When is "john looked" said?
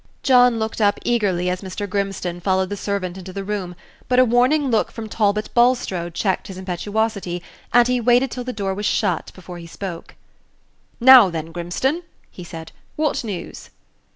0.23-0.81